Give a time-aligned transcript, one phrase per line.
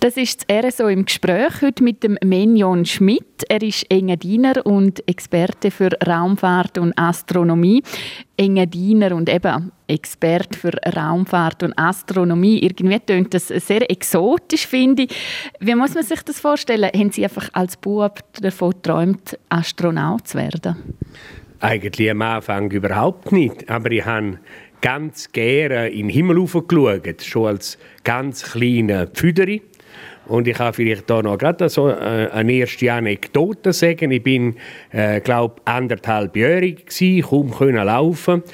[0.00, 3.44] Das ist das RSO im Gespräch heute mit dem Menjon Schmidt.
[3.50, 7.82] Er ist Engadiner und Experte für Raumfahrt und Astronomie.
[8.34, 12.60] Engadiner und eben Experte für Raumfahrt und Astronomie.
[12.60, 15.14] Irgendwie tönt das sehr exotisch, finde ich.
[15.60, 16.90] Wie muss man sich das vorstellen?
[16.94, 20.76] Haben Sie einfach als Bub davon geträumt, Astronaut zu werden?
[21.60, 23.68] Eigentlich am Anfang überhaupt nicht.
[23.68, 24.38] Aber ich habe
[24.80, 29.60] ganz gerne in den Himmel geschaut, schon als ganz kleiner Pfüderi.
[30.30, 34.12] Und ich kann vielleicht hier noch gerade so äh, eine erste Anekdote sagen.
[34.12, 34.54] Ich bin,
[34.92, 38.44] äh, glaube anderthalbjährig gsi, kaum können laufen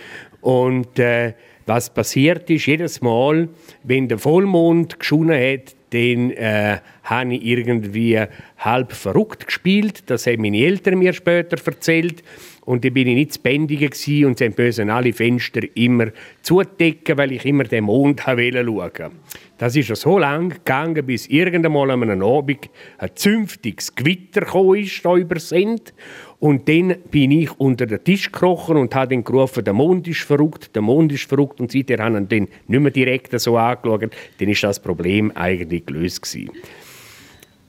[0.40, 1.34] und äh,
[1.66, 3.50] was passiert ist, jedes Mal,
[3.82, 8.22] wenn der Vollmond geschonen hat, dann äh, habe ich irgendwie
[8.56, 10.04] halb verrückt gespielt.
[10.06, 12.22] Das haben meine Eltern mir später erzählt.
[12.66, 13.88] Und dann bin ich nicht zu bändigen
[14.26, 16.08] und sie bösen alle Fenster immer
[16.42, 19.12] zudecken, weil ich immer den Mond schauen.
[19.56, 25.04] Das ist so lange gegangen, bis irgendwann an einem Abend ein zünftiges Gewitter kam, ist,
[25.04, 25.94] da über Send.
[26.40, 30.22] Und dann bin ich unter den Tisch gekrochen und habe dann gerufen, der Mond ist
[30.22, 31.60] verrückt, der Mond ist verrückt.
[31.60, 34.10] Und seitdem haben ihn dann nicht mehr direkt so angeschaut.
[34.38, 36.50] Dann ist das Problem eigentlich gelöst gewesen.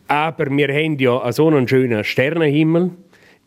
[0.07, 2.91] Aber wir haben ja so einen schönen Sternenhimmel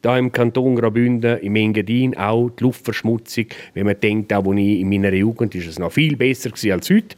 [0.02, 3.46] da im Kanton Graubünden, im Engadin, auch die Luftverschmutzung.
[3.74, 7.16] Wenn man denkt, auch ich in meiner Jugend ist es noch viel besser als heute.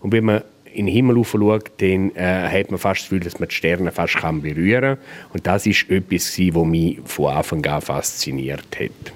[0.00, 0.42] Und wenn man
[0.74, 3.92] in den Himmel schaut, dann äh, hat man fast das Gefühl, dass man die Sterne
[3.92, 4.98] fast kann berühren kann.
[5.32, 9.12] Und das ist etwas, was mich von Anfang an fasziniert hat.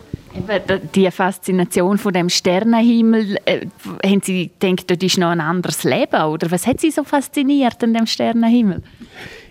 [0.94, 3.66] Die Faszination von dem Sternenhimmel, äh,
[4.04, 6.22] haben Sie gedacht, das ist noch ein anderes Leben?
[6.22, 8.82] Oder was hat Sie so fasziniert an dem Sternenhimmel?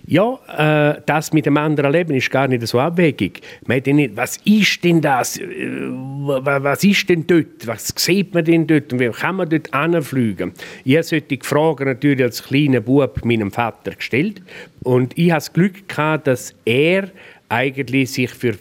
[0.09, 3.41] Ja, äh, das mit dem anderen Leben ist gar nicht so abwegig.
[3.65, 5.37] Man nicht, was ist denn das?
[5.37, 7.67] Äh, was ist denn dort?
[7.67, 8.93] Was sieht man denn dort?
[8.93, 10.53] Und wie kann man dort anfliegen?
[10.85, 14.41] Ich habe solche Fragen natürlich als kleiner Bub meinem Vater gestellt.
[14.81, 17.09] Und ich hatte das Glück, gehabt, dass er
[17.49, 18.55] eigentlich sich für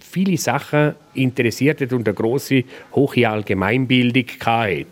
[0.00, 4.86] viele Sachen interessiert hat und eine große, hohe Allgemeinbildung hatte.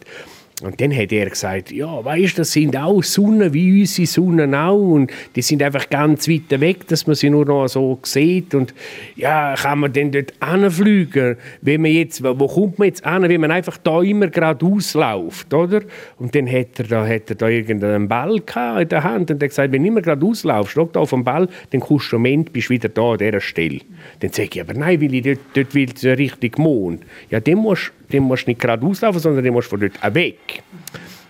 [0.62, 4.78] Und dann hat er gesagt, ja, weißt, das sind auch Sonnen wie unsere Sonnen auch
[4.78, 8.72] und die sind einfach ganz weit weg, dass man sie nur noch so sieht und
[9.16, 11.36] ja, kann man denn dort anfliegen?
[11.60, 15.52] Wenn man jetzt, wo kommt man jetzt an, wenn man einfach da immer geradeaus läuft,
[15.52, 15.82] oder?
[16.18, 18.40] Und dann hat er da, hat er da irgendeinen Ball
[18.80, 21.22] in der Hand und er gesagt, wenn du immer geradeaus laufst, schau da auf den
[21.22, 23.80] Ball, dann kommst du Moment, bist wieder da an dieser Stelle.
[24.20, 27.02] Dann sage ich, aber nein, will ich dort, dort will ich richtig Mond.
[27.28, 30.14] Ja, dann musst den musst du nicht gerade auslaufen, sondern den musst du von dort
[30.14, 30.62] weg.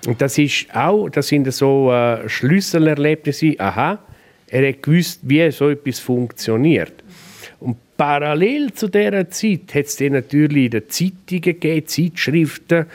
[0.06, 3.54] Und das ist auch, das sind so äh, Schlüsselerlebnisse.
[3.58, 3.98] Aha,
[4.48, 7.02] er hat gewusst, wie so etwas funktioniert.
[7.58, 12.86] Und parallel zu dieser Zeit hat es natürlich in den Zeitungen gegeben, Zeitschriften.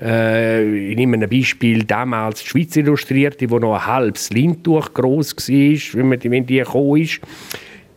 [0.00, 5.36] Äh, ich nehme ein Beispiel, damals die Schweiz Illustrierte, wo noch ein halbes Lindtuch groß
[5.36, 7.20] war, wenn die gekommen ist.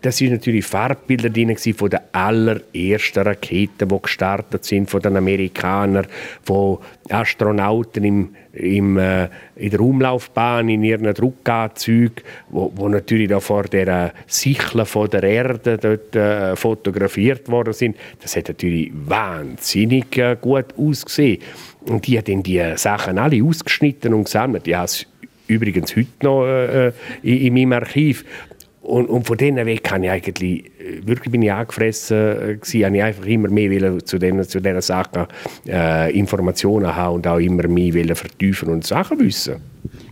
[0.03, 1.29] Das sind natürlich Farbbilder
[1.77, 6.05] von den allerersten Raketen, die gestartet sind von den Amerikanern,
[6.43, 13.39] von Astronauten im, im, äh, in der Umlaufbahn in ihren Druckanzügen, wo, wo natürlich da
[13.39, 17.95] vor der Sichel von der Erde dort äh, fotografiert worden sind.
[18.21, 21.41] Das hat natürlich wahnsinnig äh, gut ausgesehen.
[21.85, 24.67] Und die haben die Sachen alle ausgeschnitten und gesammelt.
[24.67, 25.07] Es
[25.47, 28.25] übrigens heute noch äh, äh in, in meinem Archiv.
[28.83, 32.97] Und, und von denen weg kann ich eigentlich, äh, wirklich bin ich angefressen äh, habe
[32.97, 35.25] ich einfach immer mehr zu, den, zu diesen Sachen
[35.65, 39.61] äh, Informationen haben und auch immer mehr vertiefen und Sachen wissen.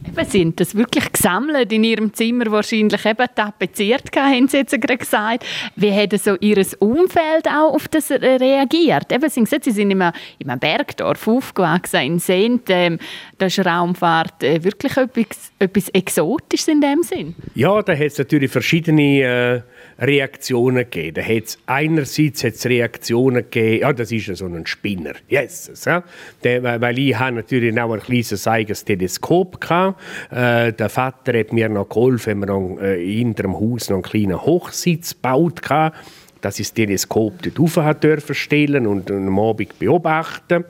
[0.07, 4.97] Eben sind das wirklich gesammelt in ihrem Zimmer wahrscheinlich eben tapeziert haben sie jetzt gerade
[4.97, 5.45] gesagt.
[5.75, 9.11] Wie hat so ihr Umfeld auch auf das reagiert?
[9.11, 12.63] Eben, sie, gesagt, sie sind in einem, in einem Bergdorf aufgewachsen, in Sent.
[12.69, 12.99] Ähm,
[13.37, 17.35] da ist Raumfahrt äh, wirklich etwas, etwas Exotisches in dem Sinn.
[17.55, 19.61] Ja, da hat es natürlich verschiedene äh,
[20.03, 21.15] Reaktionen gegeben.
[21.15, 25.71] Da hat's, einerseits hat es Reaktionen gegeben, ja, das ist ja so ein Spinner, yes,
[25.85, 26.03] ja?
[26.41, 29.90] Weil ich habe natürlich auch ein kleines eigenes Teleskop hatte.
[30.29, 34.03] Äh, der Vater hat mir noch geholfen, wir noch äh, in dem Haus noch einen
[34.03, 35.95] kleinen Hochsitz gebaut hatte
[36.41, 40.65] dass ich das Teleskop dort rauf dürfen stellen und am Abend beobachten.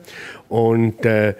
[0.48, 1.34] Und äh,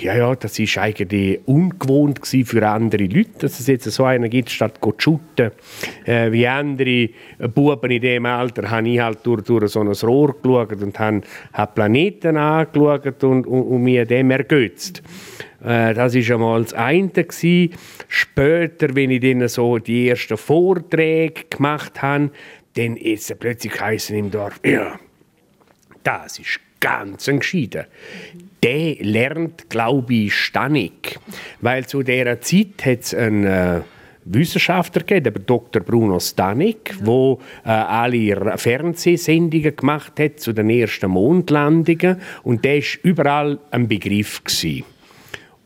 [0.00, 4.50] ja, ja, das war eigentlich ungewohnt für andere Leute, dass es jetzt so einen gibt,
[4.50, 5.50] statt zu shooten.
[6.04, 7.08] Äh, wie andere
[7.52, 11.22] Buben in diesem Alter habe ich halt durch, durch so ein Rohr geschaut und habe,
[11.52, 15.02] habe Planeten angeschaut und, und, und mir dem ergötzt.
[15.64, 17.10] Äh, das war einmal das eine.
[18.08, 22.30] Später, wenn ich dann so die ersten Vorträge gemacht habe,
[22.74, 24.98] dann ist es plötzlich heißen im Dorf, ja,
[26.02, 27.86] das ist ganz ein Gescheiter.
[28.62, 31.18] Der lernt, glaube ich, Stanik.
[31.60, 33.80] Weil zu dieser Zeit hat es einen, äh,
[34.24, 35.82] Wissenschaftler gegeben, Dr.
[35.82, 37.06] Bruno Stanik, ja.
[37.06, 43.86] wo äh, alle Fernsehsendungen gemacht hat zu den ersten Mondlandungen und der ist überall ein
[43.86, 44.84] Begriff gewesen.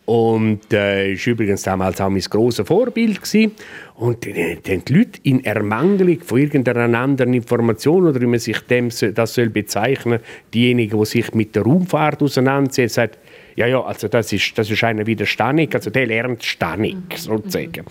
[0.08, 3.52] Und äh, ist übrigens damals auch mein grosses Vorbild gewesen.
[3.96, 8.88] Und äh, die Leute in Ermangelung von irgendeiner anderen Information oder wie man sich dem,
[8.88, 10.20] das soll bezeichnen,
[10.54, 13.18] diejenigen, die sich mit der Raumfahrt auseinandersetzen, sagt,
[13.54, 16.96] ja, ja, also das ist, das ist einer wie der Stanik, also der lernt Stanik,
[17.14, 17.84] sozusagen.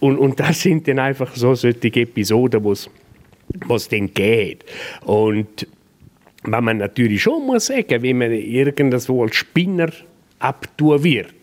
[0.00, 4.64] Und, und das sind dann einfach so solche Episoden, wo es dann geht.
[5.02, 5.64] Und
[6.42, 9.90] was man natürlich schon muss sagen, wenn man irgendwo als Spinner
[10.38, 11.34] abtun wird,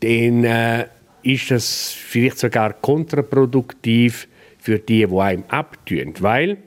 [0.00, 0.86] dann äh,
[1.22, 4.28] ist das vielleicht sogar kontraproduktiv
[4.58, 6.58] für die, die einem abtun, weil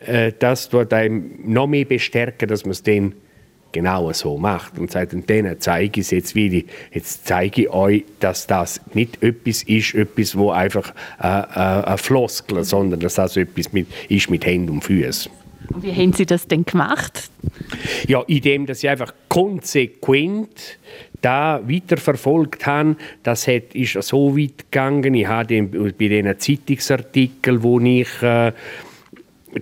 [0.00, 3.14] äh, das tut einem noch mehr bestärken, dass man es dann
[3.72, 4.78] genau so macht.
[4.78, 9.22] Und sagt, denen zeige ich es jetzt wieder, jetzt zeige ich euch, dass das nicht
[9.22, 14.30] etwas ist, etwas, wo einfach äh, äh, ein Floskel, sondern dass das etwas mit, ist
[14.30, 15.30] mit Händen und Füßen.
[15.68, 17.30] Und wie haben Sie das denn gemacht?
[18.06, 20.78] Ja, indem dass Sie einfach konsequent
[21.20, 22.96] da weiterverfolgt haben.
[23.22, 25.14] Das hat, ist so weit gegangen.
[25.14, 28.52] Ich habe bei diesen Zeitungsartikeln, wo ich äh,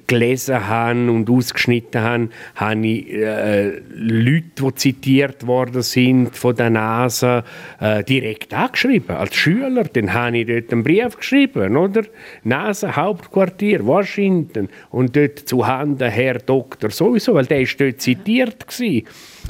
[0.07, 6.71] gelesen habe und ausgeschnitten habe, habe ich äh, Leute, die zitiert worden sind von der
[6.71, 7.45] NASA,
[7.81, 9.85] äh, direkt angeschrieben, als Schüler.
[9.85, 12.03] Dann habe ich dort einen Brief geschrieben, oder?
[12.45, 14.69] NASA, Hauptquartier, Washington.
[14.91, 19.07] Und dort zu Handen Herr Doktor sowieso, weil der ist dort zitiert gewesen.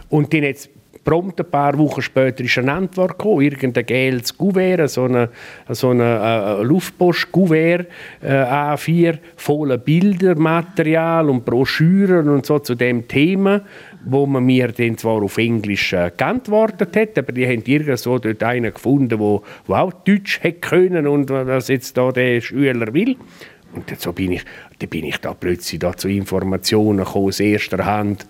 [0.09, 0.71] Und dann jetzt
[1.09, 5.29] prompt ein paar Wochen später ist eine Antwort gekommen, irgendein gelbes Kuvert, so ein
[5.71, 7.87] so eine, äh, Luftpost-Kuvert,
[8.21, 13.63] äh, A4, voller Bildermaterial und Broschüren und so zu dem Thema,
[14.05, 18.43] wo man mir dann zwar auf Englisch äh, geantwortet hat, aber die haben irgendwo dort
[18.43, 23.17] einen gefunden, der auch Deutsch hätte können und was jetzt da der Schüler will.
[23.75, 24.45] Und so bin ich,
[24.79, 28.27] dann bin ich da plötzlich da zu Informationen gekommen, aus erster Hand,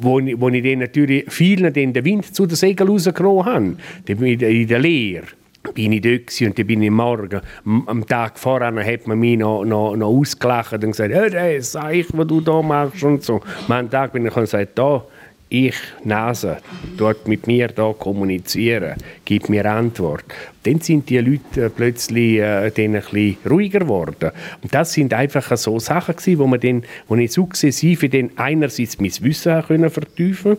[0.00, 3.76] wo, wo ich dann natürlich vielen den Wind zu den Segeln rausgenommen habe.
[4.06, 5.26] Dann in der Lehre
[5.74, 7.40] bin ich dort und dann bin ich morgen,
[7.86, 11.94] am Tag vorher hat man mich noch, noch, noch ausgelacht und gesagt, hey, das sag
[11.94, 13.42] ich, was du da machst und so.
[13.68, 15.04] Am Tag bin ich und gesagt, da,
[15.50, 15.74] ich,
[16.04, 16.58] Nase,
[16.96, 18.94] dort mit mir da kommunizieren,
[19.24, 20.24] gib mir Antwort.
[20.62, 24.30] Dann sind die Leute äh, plötzlich äh, ein bisschen ruhiger geworden.
[24.62, 29.00] Und das sind einfach so Sachen gewesen, wo man dann, wo ich sukzessive dann einerseits
[29.00, 30.56] mein Wissen können vertiefen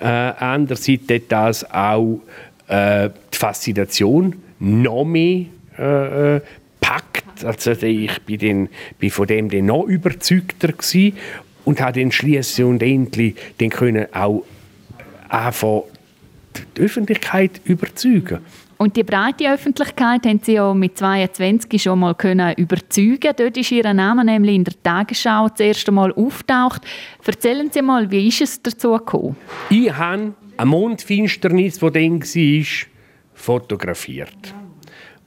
[0.00, 2.20] äh, andererseits das auch
[2.68, 5.46] äh, die Faszination noch mehr
[5.78, 6.40] äh, äh
[6.80, 7.44] packt.
[7.44, 8.68] Also ich bin, dann,
[8.98, 11.16] bin von dem dann noch überzeugter gewesen
[11.64, 14.44] und hat dann schließlich und endlich den können auch
[15.28, 15.82] anfangen,
[16.76, 18.40] die Öffentlichkeit überzeugen.
[18.76, 23.32] Und die breite Öffentlichkeit haben Sie ja mit 22 schon mal können überzeugen.
[23.36, 26.80] Dort ist Ihr Name nämlich in der Tagesschau das erste Mal auftaucht.
[27.24, 29.36] Erzählen Sie mal, wie ist es dazu gekommen?
[29.68, 32.64] Ich habe eine Mondfinsternis, die dann war,
[33.34, 34.54] fotografiert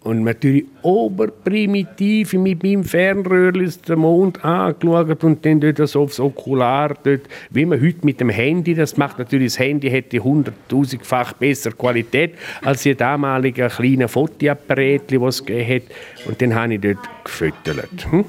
[0.04, 6.96] und natürlich oberprimitiv mit meinem Fernröhrchen den Mond angeschaut und dann dort so aufs Okular,
[7.04, 7.22] dort,
[7.52, 12.36] wie man heute mit dem Handy, das macht natürlich, das Handy hätte hunderttausendfach bessere Qualität
[12.62, 15.84] als die damalige kleine Fotoapparat, die es hat.
[16.26, 18.12] Und dann habe ich dort gefüttert.
[18.12, 18.26] Hm?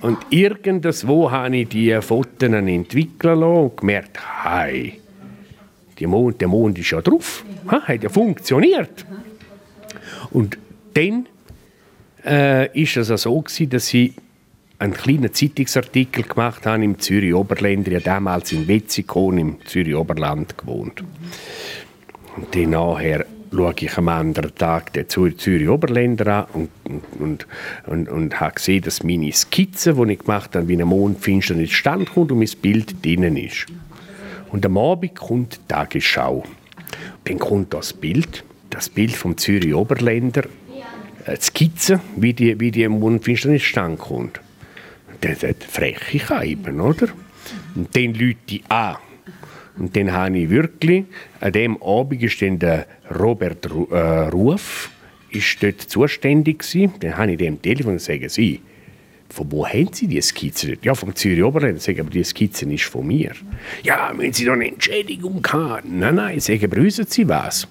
[0.00, 5.00] Und irgendwo habe ich diese Fotos entwickeln und gemerkt, hey,
[6.06, 9.04] Mond, der Mond ist ja drauf, hat ja funktioniert.
[10.30, 10.56] Und
[10.94, 11.26] dann
[12.24, 14.14] äh, ist es so gewesen, dass sie
[14.78, 20.56] einen kleinen Zeitungsartikel gemacht haben im Zürich Oberländer, ja damals in Wetzikon im Zürich Oberland
[20.56, 21.02] gewohnt.
[22.36, 27.46] Und dann nachher schaue ich am anderen Tag den Zürich Oberländer an und, und,
[27.86, 32.10] und, und habe gesehen, dass meine Skizze, die ich gemacht habe, wie eine Mondfinsternis stand
[32.12, 33.66] kommt und mein Bild drinnen ist.
[34.50, 36.44] Und am Abend kommt die Tagesschau.
[37.24, 40.44] Dann kommt das Bild, das Bild vom Zürich Oberländer
[41.36, 44.40] Skizze, wie die, wie die Mondfinsternis stand kommt.
[45.20, 47.08] Das hat freche Scheiben, oder?
[47.74, 48.96] Und dann Leute ich an.
[49.78, 51.04] Und dann habe ich wirklich,
[51.40, 52.86] an dem Abend ist dann der
[53.18, 53.96] Robert äh,
[54.28, 54.90] Ruf
[55.30, 56.94] ist dort zuständig gewesen.
[57.00, 58.60] Dann habe ich dem Telefon und sagen Sie,
[59.28, 60.74] von wo haben Sie die Skizze?
[60.82, 61.82] Ja, vom Zürich Oberland.
[61.82, 63.32] Sagen, aber die Skizze ist von mir.
[63.82, 65.98] Ja, wenn Sie da eine Entschädigung haben.
[65.98, 67.68] Nein, nein, sagen, brüsen Sie was.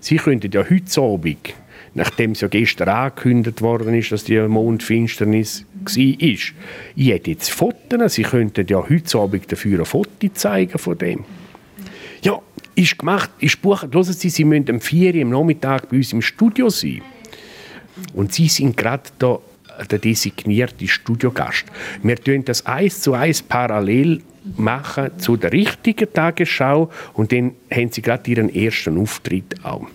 [0.00, 1.54] Sie könnten ja heute Abend
[1.94, 5.96] nachdem es ja gestern angekündigt worden ist, dass die Mondfinsternis war.
[5.96, 6.54] Ich
[6.96, 11.24] hätte jetzt Fotos, Sie könnten ja heute Abend dafür ein Foto zeigen von dem.
[12.22, 12.40] Ja,
[12.74, 13.94] ist gemacht, ist bucht.
[13.94, 17.02] Hören Sie, Sie müssen am 4 Uhr am Nachmittag bei uns im Studio sein.
[18.14, 19.38] Und sie sind gerade da
[19.90, 21.66] der designierte Studiogast.
[22.02, 24.22] Wir tun das eins zu eins parallel
[24.56, 29.86] machen zu der richtigen Tagesschau und dann haben sie gerade ihren ersten Auftritt auch.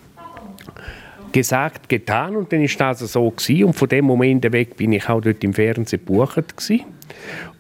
[1.34, 3.66] Gesagt, getan und dann ist das so gewesen.
[3.66, 6.86] und von dem Moment weg bin ich auch dort im Fernsehen gebucht gewesen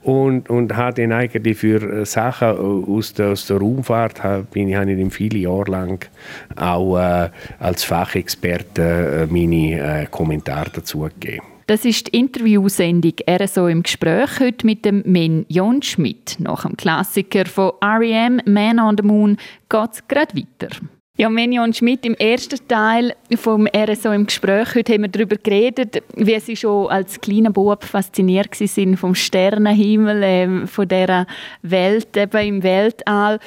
[0.03, 4.75] und, und habe dann eigentlich für äh, Sachen aus der, aus der Raumfahrt bin ich,
[4.75, 6.09] habe ich viele Jahre lang
[6.55, 11.43] auch äh, als Fachexperte äh, meine äh, Kommentare dazu gegeben.
[11.67, 16.35] Das ist die Interviewsendung RSO im Gespräch heute mit dem Men Jon Schmidt.
[16.39, 18.41] Nach dem Klassiker von R.E.M.
[18.45, 19.37] Man on the Moon
[19.69, 20.75] geht es gerade weiter.
[21.15, 26.01] Ja, Menion Schmidt, im ersten Teil vom RSO im Gespräch heute haben wir darüber geredet,
[26.15, 31.27] wie Sie schon als kleiner Bub fasziniert sind vom Sternenhimmel, äh, von dieser
[31.61, 33.39] Welt eben im Weltall.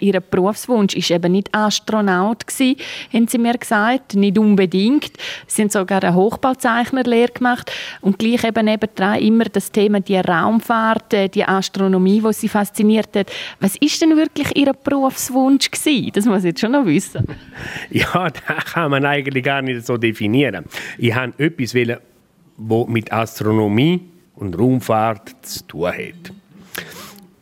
[0.00, 2.74] Ihr Berufswunsch ist eben nicht Astronaut gewesen,
[3.12, 5.12] haben Sie mir gesagt, nicht unbedingt.
[5.46, 11.14] Sie haben sogar eine Hochbauzeichnerlehre gemacht und gleich eben nebendran immer das Thema die Raumfahrt,
[11.14, 13.30] äh, die Astronomie, was Sie fasziniert hat.
[13.60, 16.10] Was ist denn wirklich Ihr Berufswunsch gewesen?
[16.14, 17.26] Das muss ich jetzt schon noch wissen wissen?
[17.90, 20.64] Ja, das kann man eigentlich gar nicht so definieren.
[20.98, 24.00] Ich wollte etwas, das mit Astronomie
[24.36, 26.32] und Raumfahrt zu tun hat.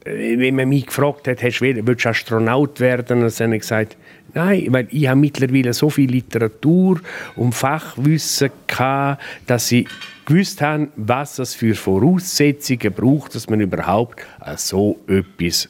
[0.04, 3.96] Äh, wenn man mich gefragt hat, willst du Astronaut werden, dann habe ich gesagt,
[4.34, 7.00] nein, weil ich habe mittlerweile so viel Literatur
[7.36, 9.86] und Fachwissen gehabt, dass ich
[10.24, 14.20] gewusst habe, was es für Voraussetzungen braucht, dass man überhaupt
[14.56, 15.68] so etwas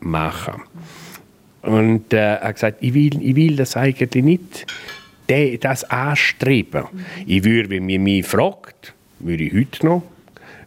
[0.00, 0.62] machen kann.
[1.68, 4.66] Und äh, er hat gesagt, ich will, ich will das eigentlich nicht,
[5.60, 6.84] das anstreben.
[6.90, 7.04] Mhm.
[7.26, 10.02] Ich würde, wenn man mich fragt, würde ich heute noch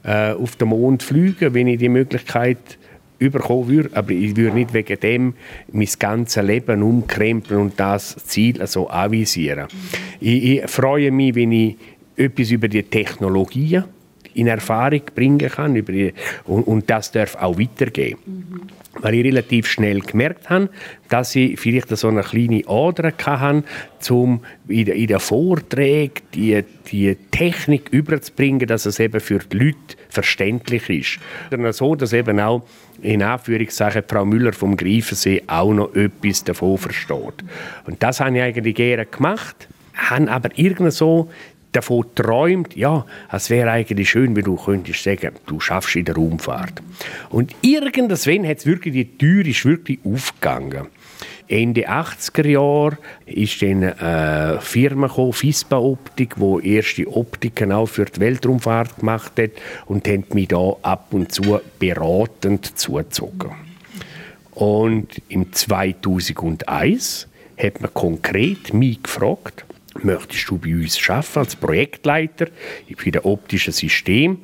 [0.03, 2.77] äh, auf den Mond fliegen, wenn ich die Möglichkeit
[3.19, 3.89] überkommen würde.
[3.93, 5.33] Aber ich würde nicht wegen dem
[5.71, 9.67] mein ganzes Leben umkrempeln und das Ziel also anvisieren.
[9.71, 9.77] Mhm.
[10.19, 11.77] Ich, ich freue mich, wenn ich
[12.15, 13.85] etwas über die Technologien
[14.33, 16.13] in Erfahrung bringen kann über die,
[16.45, 18.17] und, und, das darf auch weitergehen.
[18.25, 18.61] Mhm.
[18.95, 20.69] Weil ich relativ schnell gemerkt habe,
[21.07, 23.63] dass ich vielleicht so eine kleine Ader hatte,
[24.09, 29.77] um in den, Vorträgen die, die Technik überzubringen, dass es eben für die Leute
[30.09, 31.19] verständlich ist.
[31.51, 32.63] Und so, dass eben auch
[33.01, 37.43] in Anführungszeichen Frau Müller vom Greifensee auch noch etwas davon versteht.
[37.85, 41.29] Und das habe ich eigentlich gerne gemacht, habe aber irgendwie so
[41.71, 46.15] davon träumt, ja, es wäre eigentlich schön, wenn du könntest sagen, du schaffst in der
[46.15, 46.81] Raumfahrt.
[47.29, 50.87] Und irgendwann hat es wirklich, die Tür ist wirklich aufgegangen.
[51.47, 58.05] Ende 80er Jahre ist dann eine Firma gekommen, FISPA Optik, die erste Optiken auch für
[58.05, 59.51] die Weltraumfahrt gemacht hat
[59.85, 63.51] und haben mich da ab und zu beratend zugezogen.
[64.51, 69.65] Und im 2001 hat man konkret mich gefragt,
[70.03, 72.47] möchtest du bei uns arbeiten als Projektleiter
[72.95, 74.39] für das optische System.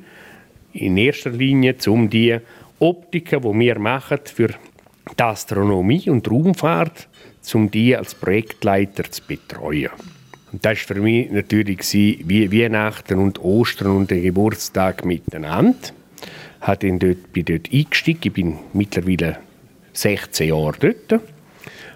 [0.72, 2.38] In erster Linie um die
[2.78, 7.08] Optiken, die wir machen für die Astronomie und Raumfahrt,
[7.54, 9.90] um die als Projektleiter zu betreuen.
[10.52, 15.76] Und das war für mich natürlich wie Weihnachten und Ostern und der Geburtstag miteinander.
[16.66, 19.38] Ich bin dort eingestiegen, ich bin mittlerweile
[19.92, 21.22] 16 Jahre dort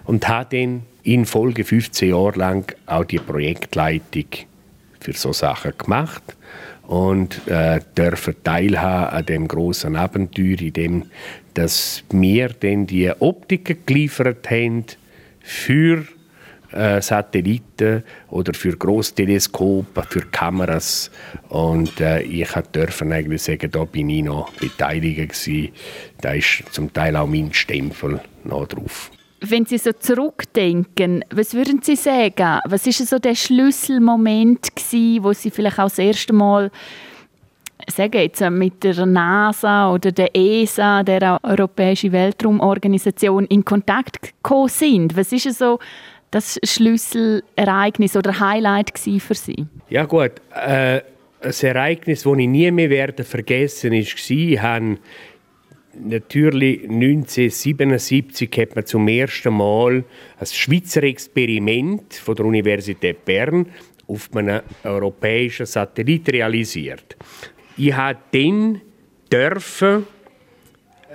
[0.04, 4.26] und habe dann in Folge 15 Jahre lang auch die Projektleitung
[5.00, 6.23] für so Sachen gemacht
[6.82, 11.04] und äh, dürfen teilhaben an dem großen Abenteuer, in dem
[11.54, 14.85] dass wir dann die Optiken geliefert haben
[15.40, 16.04] für
[16.73, 21.11] äh, Satelliten oder für Großteleskope, für Kameras
[21.49, 25.68] und äh, ich durfte eigentlich sagen, da bin ich noch beteiligt gewesen.
[26.21, 29.11] Da ist zum Teil auch mein Stempel noch drauf.
[29.44, 32.61] Wenn Sie so zurückdenken, was würden Sie sagen?
[32.64, 36.70] Was ist so der Schlüsselmoment gewesen, wo Sie vielleicht auch das erste Mal
[37.88, 45.16] sagen jetzt mit der NASA oder der ESA, der Europäischen Weltraumorganisation, in Kontakt gekommen sind?
[45.16, 45.80] Was ist so
[46.30, 49.66] das Schlüsselereignis oder Highlight für Sie?
[49.90, 51.00] Ja gut, äh,
[51.42, 54.96] ein Ereignis, das ich nie mehr werde vergessen werde, war,
[55.94, 60.04] Natürlich 1977 hat man zum ersten Mal
[60.38, 63.66] ein Schweizer Experiment von der Universität Bern
[64.06, 67.16] auf einem europäischen Satellit realisiert.
[67.76, 68.80] Ich habe dann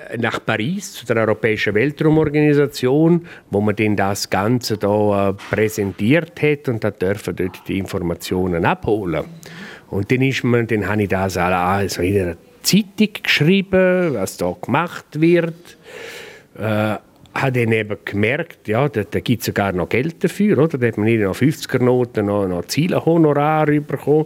[0.10, 6.41] äh, nach Paris zu der Europäischen Weltraumorganisation, wo man dann das Ganze da äh, präsentiert
[6.41, 9.25] hat und da dürfen dort die Informationen abholen.
[9.89, 14.55] Und dann ist man, dann habe ich das also in einer Zeitung geschrieben, was da
[14.62, 15.77] gemacht wird.
[16.57, 16.97] Äh,
[17.41, 20.77] habe dann eben gemerkt, ja, da, da gibt es sogar noch Geld dafür, oder?
[20.77, 24.25] Da hat man noch 50er-Noten noch, noch Zielehonorar bekommen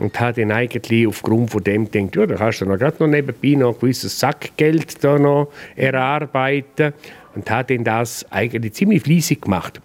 [0.00, 3.06] und habe dann eigentlich aufgrund von dem gedacht, ja, da kannst du noch, gerade noch
[3.06, 6.92] nebenbei noch ein gewisses Sackgeld da noch erarbeiten
[7.34, 9.80] und habe dann das eigentlich ziemlich fleissig gemacht.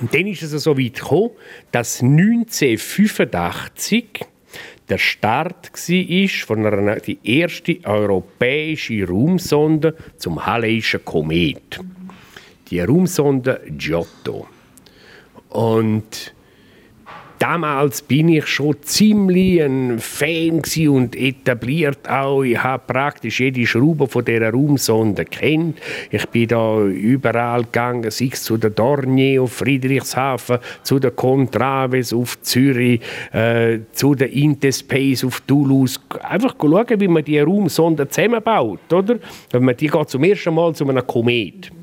[0.00, 1.30] Und dann ist es so weit gekommen,
[1.72, 4.20] dass 1985
[4.88, 11.80] der Start war von einer, die erste europäische Raumsonde zum Halleischen Komet.
[12.70, 14.46] Die Raumsonde Giotto.
[15.50, 16.34] Und
[17.38, 22.42] damals bin ich schon ziemlich ein Fan und etabliert auch.
[22.42, 25.78] Ich habe praktisch jede Schraube von dieser Raumsonde kennt.
[26.10, 32.12] Ich bin da überall gegangen, sei es zu der Dornier auf Friedrichshafen, zu der Contraves
[32.12, 33.00] auf Zürich,
[33.32, 36.00] äh, zu der Intespace auf Toulouse.
[36.22, 39.16] Einfach schauen, wie man die Raumsonde zusammenbaut, oder?
[39.50, 41.77] Wenn man die geht zum ersten Mal zu einem Komet.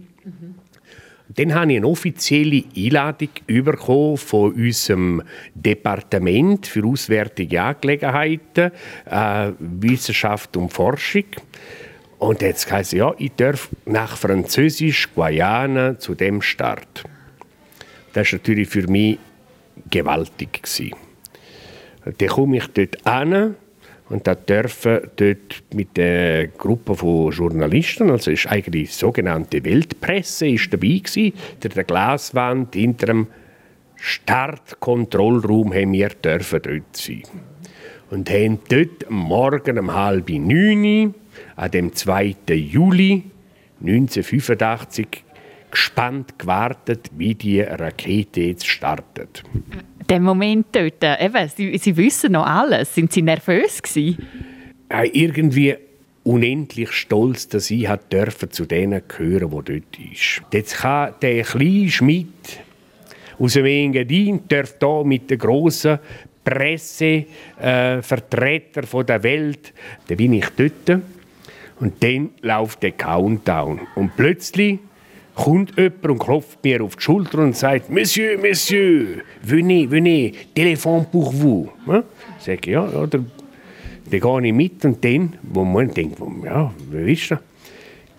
[1.35, 5.21] Dann habe ich eine offizielle Einladung bekommen von unserem
[5.53, 8.71] Departement für Auswärtige Angelegenheiten,
[9.05, 11.25] äh, Wissenschaft und Forschung.
[12.19, 17.03] Und jetzt heisst es, ja, ich darf nach Französisch Guayana zu dem Start.
[18.13, 19.19] Das war natürlich für mich
[19.89, 20.61] gewaltig.
[22.17, 23.55] Dann komme ich dort an
[24.09, 30.47] und da dürfen dort mit der Gruppe von Journalisten, also ist eigentlich die sogenannte Weltpresse,
[30.47, 31.33] ist dabei gewesen,
[31.63, 33.27] der, der Glaswand hinter dem
[33.95, 37.24] Startkontrollraum haben wir dürfen dort sein.
[38.12, 41.15] Und haben dort am Morgen um halb neun,
[41.55, 42.35] an dem 2.
[42.50, 43.24] Juli
[43.81, 45.07] 1985,
[45.72, 49.43] gespannt gewartet, wie die Rakete jetzt startet
[50.10, 52.93] dem Moment dort, eben, Sie, Sie wissen noch alles.
[52.93, 54.17] Sind Sie nervös gewesen?
[54.91, 55.75] Ja, irgendwie
[56.24, 60.41] unendlich stolz, dass ich dürfen zu denen gehören, die dort ist.
[60.51, 62.60] Jetzt kann der kleine Schmidt
[63.38, 66.00] aus dem Engadin darf da mit der großen
[66.43, 69.74] Pressevertreter äh, der Welt,
[70.07, 71.01] da bin ich dort.
[71.79, 73.81] Und dann läuft der Countdown.
[73.96, 74.79] Und plötzlich
[75.35, 81.05] kommt jemand und klopft mir auf die Schulter und sagt, Monsieur, Monsieur, venez, venez, téléphone
[81.11, 81.69] pour vous.
[81.87, 82.03] Ja?
[82.39, 83.19] Sag ich, ja, oder?
[84.09, 87.39] Dann gehe ich mit und dann, wo man denkt, ja, wer ist das?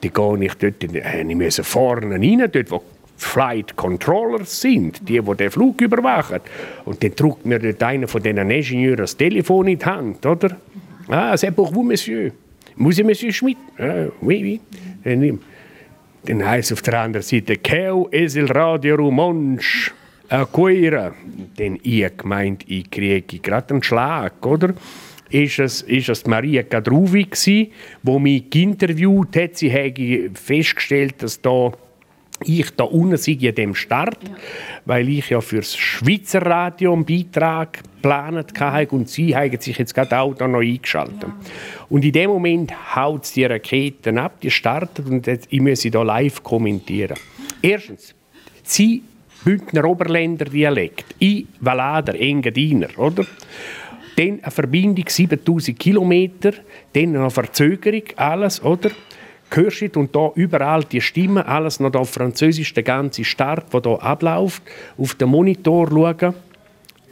[0.03, 2.83] Dann gehe ich dort, äh, ich muss vorne rein, dort wo
[3.17, 6.41] Flight Controllers sind, die, die den Flug überwachen.
[6.85, 10.57] Und dann drückt mir dort einer von diesen Ingenieuren das Telefon in die Hand, oder?
[11.09, 12.33] Ah, c'est pour vous, Monsieur.
[12.79, 13.57] Ich Monsieur Schmidt?
[13.79, 14.61] Ah, oui,
[15.05, 15.39] oui.
[16.27, 19.93] Dann heißt auf der anderen Seite «Quel es il radio rumonsch?»
[20.29, 21.15] Acquire.
[21.59, 24.75] Denn ich gemeint, ich kriege gerade einen Schlag, oder?
[25.31, 27.29] Ist es, ist es Maria Kadruvi
[28.03, 29.57] wo mich interviewt hat.
[29.57, 31.73] Sie habe festgestellt, dass da
[32.45, 34.35] ich da unten sei in dem Start, ja.
[34.85, 39.79] weil ich ja für das Schweizer Radio einen Beitrag geplant hatte und sie haben sich
[39.79, 41.23] jetzt gerade auch da noch eingeschaltet.
[41.23, 41.37] Ja.
[41.89, 45.91] Und in dem Moment haut die Raketen ab, die startet und jetzt, ich muss sie
[45.91, 47.17] da live kommentieren.
[47.63, 48.15] Erstens,
[48.63, 49.03] sie
[49.45, 53.25] Bündner Oberländer Dialekt, ich Valader, Engadiner, oder?
[54.17, 56.53] Dann eine Verbindung 7000 Kilometer,
[56.93, 58.91] dann eine Verzögerung, alles, oder?
[59.51, 63.81] Hörst du und da überall die Stimmen, alles noch auf Französisch, der ganze Start, der
[63.83, 64.63] hier abläuft,
[64.99, 66.35] auf den Monitor schauen.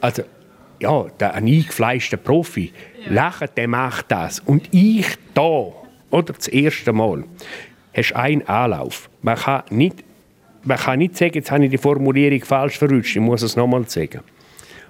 [0.01, 0.23] Also,
[0.79, 2.73] ja, der, ein eingefleischter Profi,
[3.05, 3.13] ja.
[3.13, 4.39] lacht, der macht das.
[4.39, 5.71] Und ich da,
[6.11, 7.23] oder das erste Mal,
[7.95, 9.09] hast einen Anlauf.
[9.21, 10.03] Man kann nicht,
[10.63, 13.87] man kann nicht sagen, jetzt habe ich die Formulierung falsch verrutscht, ich muss es nochmal
[13.87, 14.21] sagen.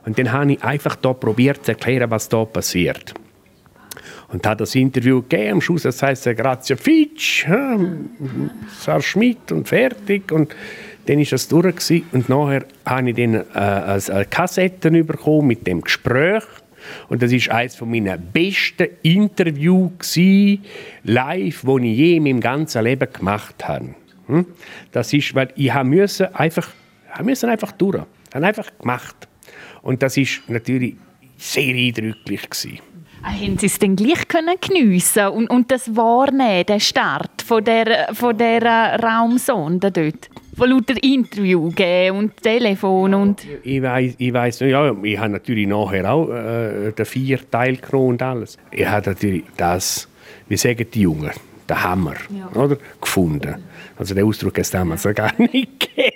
[0.06, 3.14] Und dann habe ich einfach da probiert zu erklären, was da passiert
[4.30, 5.54] und hat das Interview gegeben.
[5.54, 7.46] Am Schluss das heißt er Grazia Fitsch,
[8.80, 10.32] Sar Schmidt und fertig.
[10.32, 10.56] Und
[11.06, 12.04] dann war das durch gewesen.
[12.12, 16.44] und nachher habe ich dann äh, eine Kassette bekommen mit dem Gespräch.
[17.10, 20.16] Und das ist eines meiner besten Interviews
[21.04, 23.96] live, die ich je in meinem ganzen Leben gemacht habe.
[24.28, 24.46] Hm?
[24.92, 26.70] Das ist, weil ich musste einfach,
[27.24, 28.04] musste einfach durch.
[28.34, 29.28] Habe einfach gemacht.
[29.82, 30.96] Und das ist natürlich
[31.38, 32.80] sehr eindrücklich gewesen.
[33.26, 38.14] Haben Sie es dann gleich können geniessen und, und das wahrnehmen, den Start von der,
[38.14, 40.30] von der Raumsonde dort?
[40.56, 43.42] Von lauter Interview geben und Telefon und...
[43.64, 48.22] Ich weiß, ich weiss, ja, ich habe natürlich nachher auch äh, den vier Teil und
[48.22, 48.58] alles.
[48.72, 50.08] Ich habe natürlich das,
[50.48, 51.32] wie sagen die Jungen,
[51.68, 52.48] den Hammer, ja.
[52.62, 53.56] oder, gefunden.
[53.98, 55.14] Also den Ausdruck es damals ja.
[55.14, 56.16] gar nicht gegeben,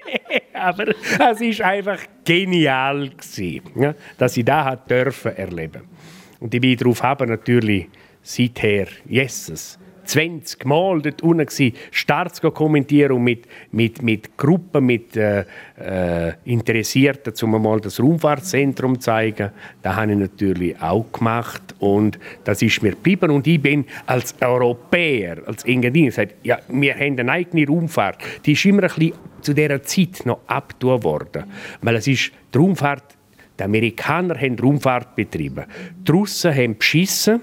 [0.53, 4.77] aber es war einfach genial gewesen, ja, dass ich das
[5.25, 5.98] erleben durfte.
[6.39, 7.87] Und ich bin darauf haben natürlich
[8.21, 15.15] seither, Jesus, 20 Mal dort unten gewesen, Starts kommentieren und mit, mit, mit Gruppen, mit
[15.15, 15.45] äh,
[15.79, 19.51] äh, Interessierten, um mal das Raumfahrtzentrum zu zeigen.
[19.83, 23.29] Das habe ich natürlich auch gemacht und das ist mir geblieben.
[23.29, 28.17] Und ich bin als Europäer, als Engadin, gesagt, ja, wir haben eine eigene Raumfahrt.
[28.45, 31.43] Die ist immer ein bisschen zu dieser Zeit noch abgetan worden.
[31.81, 33.18] Weil es ist die Raumfahrt,
[33.59, 35.65] die Amerikaner haben Raumfahrt betrieben.
[36.07, 37.41] Die Russen haben beschissen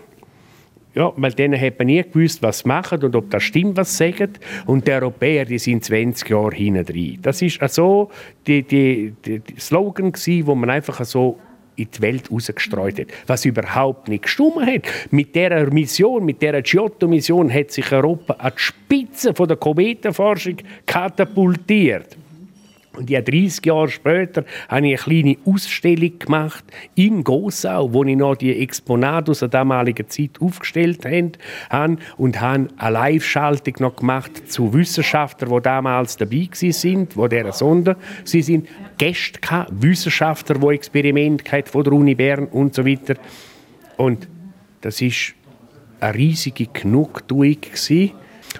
[0.97, 3.99] ja, weil denen hat man nie gewusst, was sie machen und ob das stimmt, was
[3.99, 4.33] sie sagen.
[4.65, 7.19] Und die Europäer, die sind 20 Jahre hinten drin.
[7.21, 8.11] Das war so
[8.47, 11.39] die, die, die, die Slogan wo man einfach so
[11.77, 14.83] in die Welt rausgestreut hat, was überhaupt nicht gestimmt hat.
[15.11, 22.17] Mit dieser Mission, mit dieser Giotto-Mission hat sich Europa an die Spitze der Kometenforschung katapultiert.
[22.97, 28.17] Und ja, 30 Jahre später habe ich eine kleine Ausstellung gemacht in Gossau, wo ich
[28.17, 34.51] noch die Exponate aus der damaligen Zeit aufgestellt habe und habe eine Live-Schaltung noch gemacht
[34.51, 38.69] zu Wissenschaftlern, die damals dabei waren, die dieser Sonde sie sind.
[38.99, 43.17] Gäste gehabt, Wissenschaftler, die Experimente von der Uni Bern und so weiter.
[43.97, 44.27] Und
[44.81, 45.35] das ist
[46.01, 48.13] eine riesige Genugtuung gewesen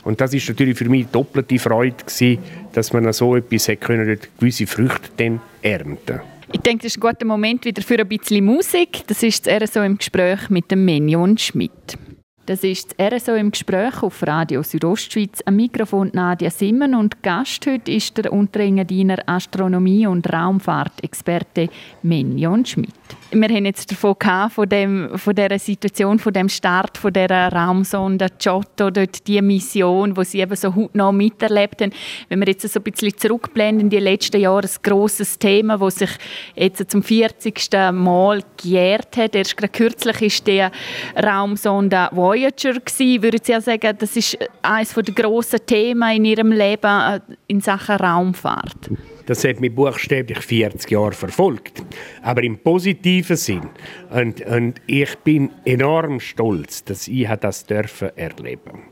[0.05, 2.39] und das ist natürlich für mich doppelte Freude gewesen,
[2.73, 6.21] dass man so etwas hat können, gewisse Früchte dann ernten.
[6.53, 9.03] Ich denke, das ist ein guter Moment wieder für ein bisschen Musik.
[9.09, 11.99] Das ist das RSO im Gespräch mit dem Menion Schmidt.
[12.47, 15.43] Das ist das RSO im Gespräch auf Radio Südostschweiz.
[15.47, 21.69] Am Mikrofon Nadia Simmen und Gast heute ist der Unterengadiner Astronomie- und Raumfahrtexperte
[22.03, 22.95] Menion Schmidt
[23.31, 27.53] wir haben jetzt davon gehabt, von, dem, von dieser Situation, von dem Start von dieser
[27.53, 31.93] Raumsonde Giotto, dort die Mission, wo sie eben so noch miterlebt haben.
[32.29, 36.11] Wenn wir jetzt so ein bisschen zurückblenden die letzten Jahre, ein grosses Thema, das sich
[36.55, 37.69] jetzt zum 40.
[37.93, 39.35] Mal gejährt hat.
[39.35, 43.23] Erst gerade kürzlich war die Raumsonde Voyager gewesen.
[43.23, 47.61] Würden Sie ja sagen, das ist eines der grossen Themen in Ihrem Leben äh, in
[47.61, 48.91] Sachen Raumfahrt?
[49.27, 51.85] Das hat mich buchstäblich 40 Jahre verfolgt.
[52.23, 53.69] Aber im positiven Sinn.
[54.11, 58.83] Und, und ich bin enorm stolz, dass ich das dürfen erleben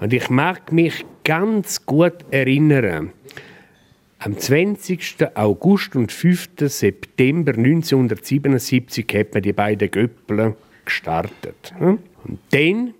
[0.00, 3.12] Und ich mag mich ganz gut erinnern,
[4.18, 5.36] am 20.
[5.36, 6.48] August und 5.
[6.60, 11.74] September 1977 hat man die beiden Göppel gestartet.
[11.78, 12.00] Und
[12.50, 12.94] dann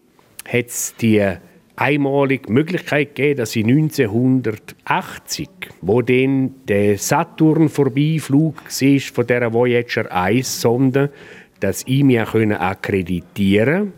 [0.44, 1.37] hat es die
[1.77, 5.49] einmalige Möglichkeit gegeben, dass in 1980,
[5.83, 11.12] wo dann der Saturn-Vorbeiflug war von der Voyager 1-Sonde,
[11.61, 13.93] dass ich mich akkreditieren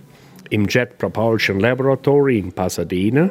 [0.50, 3.30] im Jet Propulsion Laboratory in Pasadena,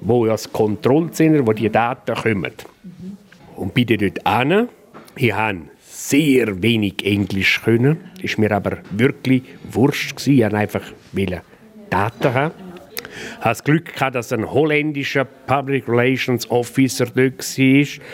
[0.00, 2.52] wo das Kontrollzentrum, wo die Daten kommen.
[3.56, 4.68] Und bin dort hin.
[5.16, 7.98] Ich habe sehr wenig Englisch können.
[8.22, 10.82] Ist mir aber wirklich wurscht Ich wollte einfach
[11.90, 12.67] Daten haben
[13.42, 18.04] das Glück gehabt, dass ein holländischer Public Relations Officer dort war.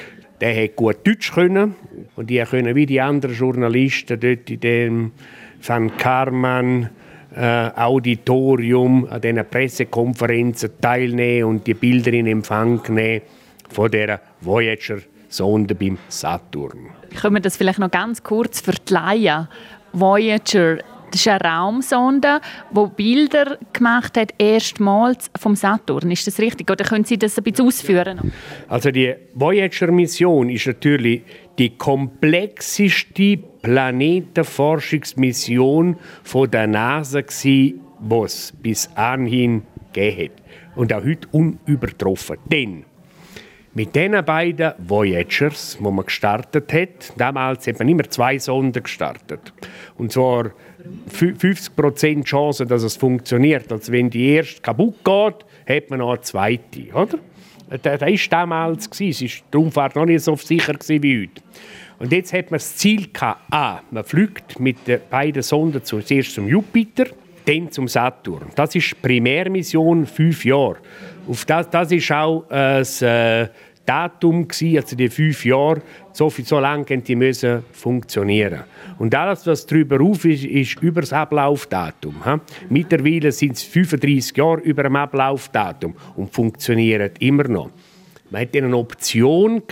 [0.40, 1.76] Der konnte gut Deutsch können
[2.16, 5.12] und die können wie die anderen Journalisten dort in dem
[5.62, 6.90] Van Karman
[7.34, 13.22] äh, Auditorium an diesen Pressekonferenzen teilnehmen und die Bilder in Empfang nehmen
[13.70, 16.90] von der Voyager-Sonde beim Saturn.
[17.20, 19.48] Können wir das vielleicht noch ganz kurz verkleiden?
[19.92, 20.78] Voyager
[21.14, 22.40] das ist eine Raumsonde,
[22.72, 26.10] die Bilder gemacht hat, erstmals vom Saturn.
[26.10, 26.68] Ist das richtig?
[26.68, 28.32] Oder können Sie das ein bisschen ausführen?
[28.66, 31.22] Also die Voyager-Mission ist natürlich
[31.56, 37.78] die komplexeste Planetenforschungsmission von der NASA die
[38.24, 40.32] es bis anhin gegeben hat.
[40.74, 42.38] Und auch heute unübertroffen.
[42.50, 42.86] Denn
[43.74, 49.52] mit diesen beiden Voyagers, die man gestartet hat, damals hat man immer zwei Sonden gestartet.
[49.98, 50.52] Und zwar
[51.12, 53.72] 50% Chance, dass es funktioniert.
[53.72, 56.92] Also wenn die erste kaputt geht, hat man noch eine zweite.
[56.92, 57.18] Oder?
[57.82, 58.86] Das war damals.
[58.86, 61.42] Es war die Raumfahrt noch nicht so sicher wie heute.
[61.98, 66.34] Und jetzt hat man das Ziel gehabt, A, man fliegt mit den beiden Sonden zuerst
[66.34, 67.06] zum Jupiter,
[67.44, 68.50] dann zum Saturn.
[68.54, 70.76] Das ist Primärmission, fünf Jahre.
[71.28, 73.48] Auf das, das ist auch äh, das äh,
[73.86, 75.82] Datum gewesen, also die fünf Jahre.
[76.12, 78.64] So, viel, so lange die müssen funktionieren.
[78.98, 82.22] Und alles, was darüber auf ist, ist über das Ablaufdatum.
[82.70, 87.70] Mittlerweile sind es 35 Jahre über dem Ablaufdatum und funktionieren immer noch.
[88.30, 89.62] Man hatte eine Option,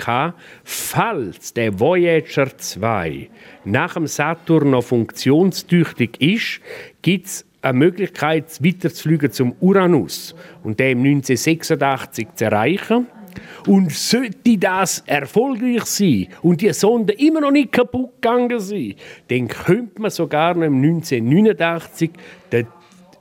[0.62, 3.28] falls der Voyager 2
[3.64, 6.60] nach dem Saturn noch funktionstüchtig ist,
[7.00, 13.06] gibt es eine Möglichkeit, weiterzufliegen zum Uranus und den 1986 zu erreichen.
[13.66, 18.94] Und sollte das erfolgreich sein und die Sonde immer noch nicht kaputt gegangen sein,
[19.28, 22.10] dann könnte man sogar noch im 1989
[22.50, 22.66] den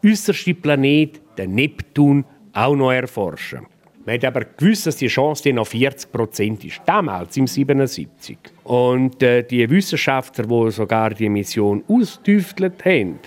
[0.03, 3.67] äußersten Planet, den Neptun, auch noch erforschen.
[4.05, 6.81] Man hat aber gewusst, dass die Chance noch 40 Prozent ist.
[6.85, 8.37] Damals, im 77.
[8.63, 13.19] Und äh, die Wissenschaftler, die sogar die Mission austüftelt haben,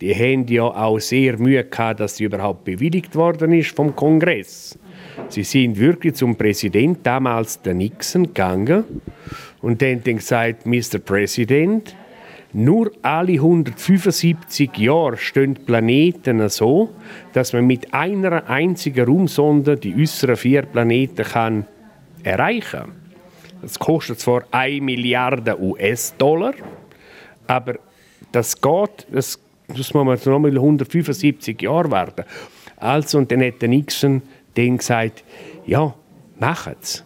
[0.00, 4.78] die haben ja auch sehr Mühe gehabt, dass sie überhaupt bewilligt worden ist vom Kongress.
[5.28, 8.84] Sie sind wirklich zum Präsident, damals der Nixon, gegangen
[9.60, 10.98] und dann gesagt, Mr.
[11.04, 11.94] President,
[12.52, 16.90] nur alle 175 Jahre stehen Planeten so,
[17.32, 21.66] dass man mit einer einzigen Raumsonde die äußeren vier Planeten kann
[22.24, 22.92] erreichen kann.
[23.62, 26.54] Das kostet zwar 1 Milliarde US-Dollar,
[27.46, 27.78] aber
[28.32, 29.38] das geht, das,
[29.76, 32.24] das muss man noch mal 175 Jahre warten.
[32.76, 34.22] Also, und dann hat Nixon
[34.54, 35.24] dann gesagt,
[35.66, 35.94] ja,
[36.38, 37.04] machen's.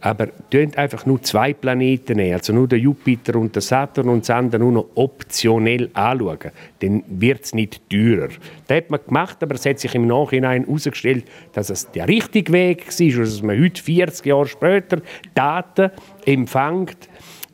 [0.00, 4.20] Aber tönt einfach nur zwei Planeten nehmen, also nur den Jupiter und den Saturn und
[4.20, 6.52] das andere nur noch optionell anschauen.
[6.78, 8.28] Dann wird es nicht teurer.
[8.68, 12.52] Das hat man gemacht, aber es hat sich im Nachhinein herausgestellt, dass es der richtige
[12.52, 14.98] Weg war und dass man heute, 40 Jahre später,
[15.34, 15.90] Daten
[16.24, 17.08] empfängt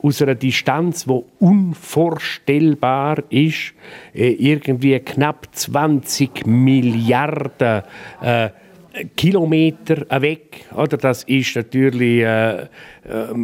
[0.05, 3.73] aus einer Distanz, die unvorstellbar ist,
[4.15, 7.83] äh, irgendwie knapp 20 Milliarden
[8.21, 8.51] äh,
[9.17, 10.67] Kilometer weg.
[10.77, 10.97] Oder?
[10.97, 12.67] Das ist natürlich, äh, äh,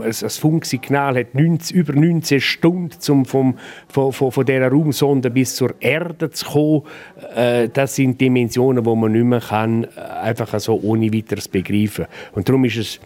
[0.03, 5.57] das Funksignal hat 19, über 19 Stunden, um vom, von, von, von dieser Raumsonde bis
[5.57, 6.83] zur Erde zu kommen.
[7.35, 12.07] Äh, das sind Dimensionen, die man nicht mehr kann, äh, einfach so ohne weiteres begreifen
[12.33, 13.01] Und darum ist es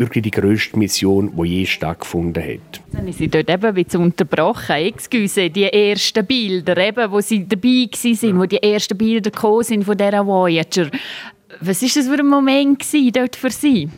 [0.00, 2.80] wirklich die grösste Mission, die je stattgefunden hat.
[2.92, 4.76] Dann sind Sie dort eben wie unterbrochen.
[4.76, 9.84] Excuse, die ersten Bilder, eben, wo Sie dabei waren, wo die ersten Bilder gekommen sind
[9.84, 10.90] von dieser Voyager.
[11.60, 12.84] Was war das für ein Moment
[13.14, 13.88] dort für Sie?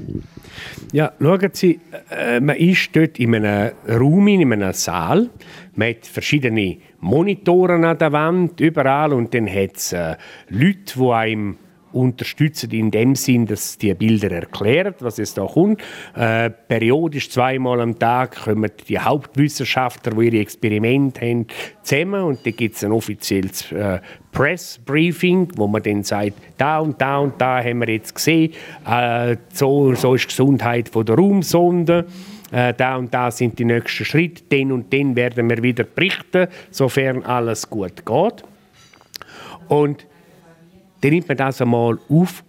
[0.92, 5.30] Ja, schauen Sie, äh, man ist dort in einem Raum, in einem Saal.
[5.74, 9.12] Man hat verschiedene Monitoren an der Wand, überall.
[9.12, 10.16] Und dann hat es äh,
[10.50, 11.56] Leute, die einem
[11.92, 15.80] unterstützen in dem Sinn, dass die Bilder erklären, was es da kommt.
[16.14, 21.46] Äh, periodisch zweimal am Tag kommen die Hauptwissenschaftler, die ihre Experimente haben,
[21.82, 24.00] zusammen und da gibt es ein offizielles äh,
[24.30, 28.52] Press wo man dann sagt, da und da und da haben wir jetzt gesehen,
[28.88, 32.06] äh, so, so ist die Gesundheit von der Raumsonde.
[32.50, 36.48] Äh, da und da sind die nächsten Schritte, den und den werden wir wieder berichten,
[36.70, 38.44] sofern alles gut geht.
[39.68, 40.06] Und
[41.02, 42.44] dann nimmt man das einmal auf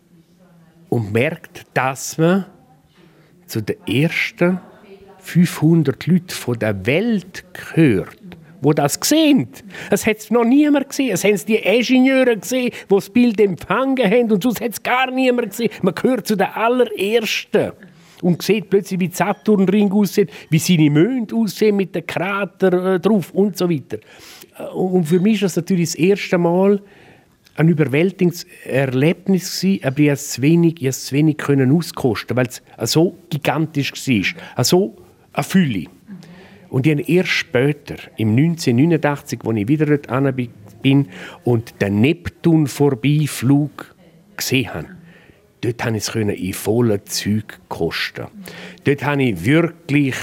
[0.89, 2.45] und merkt, dass man
[3.47, 4.59] zu den ersten
[5.19, 8.17] 500 Leuten der Welt gehört,
[8.61, 9.47] wo das sehen.
[9.89, 11.11] Es hat noch niemand gesehen.
[11.13, 15.09] Es haben die Ingenieure gesehen, die das Bild empfangen haben und sonst hat es gar
[15.09, 15.71] niemand gesehen.
[15.81, 17.71] Man gehört zu den allerersten
[18.21, 23.31] und sieht plötzlich, wie Saturnring aussieht, wie seine Monde aussehen mit den Krater äh, drauf
[23.31, 23.97] und so weiter.
[24.57, 26.81] Äh, und für mich ist das natürlich das erste Mal,
[27.55, 32.47] ein überwältigendes Erlebnis gewesen, aber ich konnte es wenig, ich es wenig können auskosten, weil
[32.47, 34.95] es so gigantisch war, so
[35.33, 35.85] eine Fülle.
[36.69, 40.35] Und ich erst später, im 1989, als ich wieder dort
[40.81, 41.07] bin
[41.43, 43.93] und den Neptun-Vorbeiflug
[44.35, 44.87] gesehen habe,
[45.61, 48.25] dort konnte ich es in vollen Zeug kosten.
[48.85, 50.15] Dort konnte ich wirklich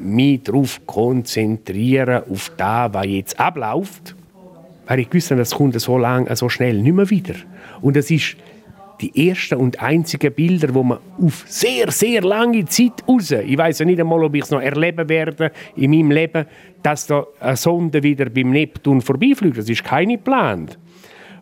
[0.00, 4.15] mich darauf konzentrieren, auf das, was jetzt abläuft
[4.86, 7.34] weil ich wusste, das kommt so lang, so schnell nicht mehr wieder.
[7.80, 8.36] Und das ist
[9.00, 13.80] die ersten und einzigen Bilder, wo man auf sehr, sehr lange Zeit raus, ich weiß
[13.80, 16.46] ja nicht einmal, ob ich es noch erleben werde in meinem Leben,
[16.82, 19.58] dass da eine Sonde wieder beim Neptun vorbeifliegt.
[19.58, 20.78] Das ist keine geplant.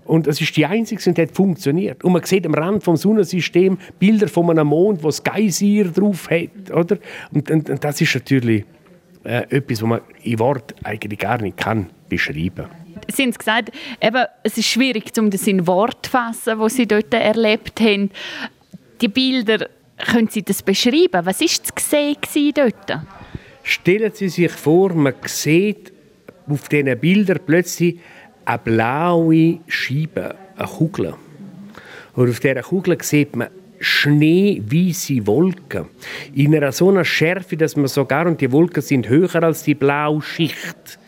[0.05, 2.05] Und es ist die einzige und hat funktioniert.
[2.05, 6.29] Und man sieht am Rand vom Sonnensystem Bilder von einem Mond, wo das Geysir drauf
[6.31, 6.99] hat, oder?
[7.33, 8.65] Und, und, und das ist natürlich
[9.25, 12.84] äh, etwas, was man in Wort eigentlich gar nicht kann beschreiben kann.
[13.13, 16.87] Sie haben gesagt, eben, es ist schwierig, um das in Wort zu fassen, was Sie
[16.87, 18.11] dort erlebt haben.
[19.01, 21.25] Die Bilder, können Sie das beschreiben?
[21.25, 21.73] Was war zu
[22.33, 23.01] sehen dort?
[23.63, 25.93] Stellen Sie sich vor, man sieht
[26.47, 27.99] auf diesen Bildern plötzlich
[28.45, 31.15] eine blaue Scheibe, eine Kugel.
[32.15, 33.49] Und auf dieser Kugel sieht man
[33.81, 35.87] schneeweiße Wolken.
[36.35, 39.75] In einer so einer Schärfe, dass man sogar, und die Wolken sind höher als die
[39.75, 40.99] blaue Schicht.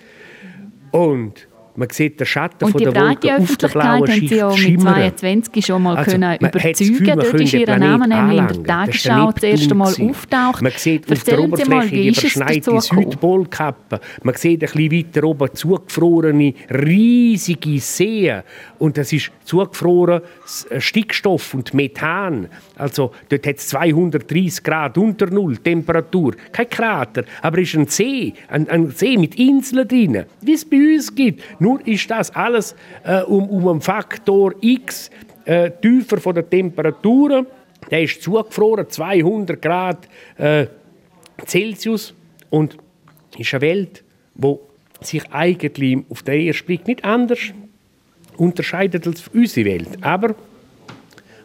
[0.90, 1.46] Und
[1.76, 4.80] man sieht den Schatten und von der Wolke auf der blauen Schicht Sie auch mit
[4.80, 6.72] 22 schon mal also, können überzeugen.
[6.72, 10.62] Gefühl, Dort ist Ihr Name nämlich in der Tagesschau das erste Mal auftaucht.
[10.62, 14.00] Man sieht auf der Oberfläche die verschneite Südpolkappe.
[14.22, 18.42] Man sieht ein bisschen weiter oben zugefrorene, riesige Seen.
[18.78, 20.22] Und das ist zugefroren
[20.70, 22.48] äh, Stickstoff und Methan.
[22.76, 26.34] Also dort hat es 230 Grad unter Null Temperatur.
[26.52, 30.64] Kein Krater, aber es ist ein See, ein, ein See mit Inseln drin, wie es
[30.64, 31.42] bei uns gibt.
[31.66, 35.10] Nur ist das alles äh, um, um einen Faktor X
[35.44, 37.44] äh, tiefer von der Temperaturen.
[37.90, 40.66] Der ist zugefroren, 200 Grad äh,
[41.44, 42.14] Celsius.
[42.50, 42.78] Und
[43.36, 44.04] ist eine Welt,
[44.36, 44.60] wo
[45.00, 47.40] sich eigentlich auf den ersten Blick nicht anders
[48.36, 49.88] unterscheidet als unsere Welt.
[50.02, 50.36] Aber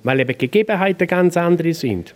[0.04, 2.14] weil eben Gegebenheiten ganz andere sind,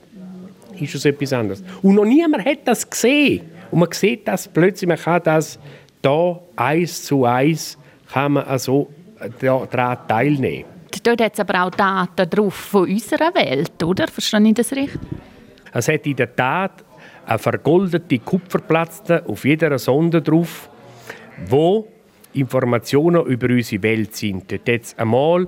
[0.79, 1.63] ist es etwas anderes.
[1.81, 3.41] Und noch niemand hat das gesehen.
[3.71, 5.57] Und man sieht das plötzlich, man kann das
[6.03, 7.79] da eins zu eins
[8.11, 8.89] kann man also
[9.39, 10.65] daran teilnehmen.
[11.03, 14.07] Dort hat es aber auch Daten drauf von unserer Welt, oder?
[14.07, 14.99] Verstehe ich das richtig?
[15.73, 16.83] Es hat in der Tat
[17.25, 20.69] eine vergoldete Kupferplatte auf jeder Sonde drauf,
[21.47, 21.87] wo
[22.33, 24.51] Informationen über unsere Welt sind.
[24.51, 25.47] Dort hat einmal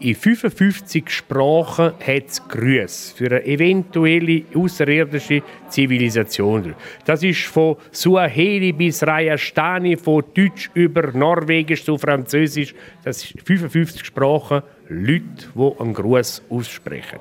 [0.00, 6.74] in 55 Sprachen hat es Grüße für eine eventuelle außerirdische Zivilisation.
[7.04, 12.74] Das ist von Suaheli bis Rajasthani, von Deutsch über Norwegisch zu Französisch.
[13.04, 15.22] Das sind 55 Sprachen, Leute,
[15.54, 17.20] die einen Gruß aussprechen.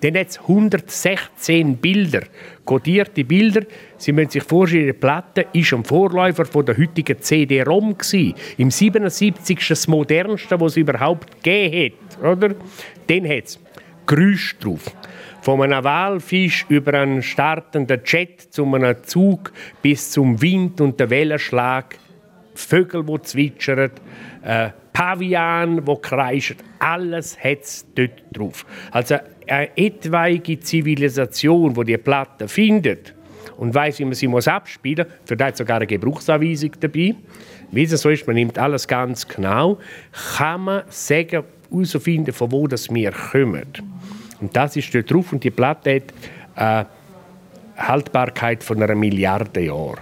[0.00, 2.22] Dann hat es 116 Bilder,
[2.64, 3.62] kodierte Bilder.
[3.96, 7.96] Sie müssen sich vorstellen, die Platte war ein Vorläufer der heutigen CD-ROM.
[8.58, 9.68] Im 77.
[9.68, 12.24] das modernste, was es überhaupt gegeben hat.
[12.24, 12.54] Oder?
[13.06, 13.58] Dann hat es
[14.06, 14.92] Geräusche drauf.
[15.42, 21.10] Von einem Walfisch über einen startenden Jet zu einem Zug bis zum Wind und den
[21.10, 21.96] Wellenschlag.
[22.54, 23.90] Vögel, die zwitschern.
[24.42, 28.64] Äh, Pavian, wo kreischen, alles hat es dort drauf.
[28.90, 33.12] Also eine etwaige Zivilisation, wo die, die Platte findet
[33.58, 37.14] und weiß, wie man sie muss abspielen muss, für das sogar eine Gebrauchsanweisung dabei.
[37.72, 39.78] Wie es so ist, man nimmt alles ganz genau,
[40.38, 43.66] kann man sagen, herausfinden, von wo das wir kommen.
[44.40, 46.14] Und das ist dort drauf und die Platte hat
[46.54, 46.86] eine
[47.76, 50.00] Haltbarkeit von einer Milliarde Jahren.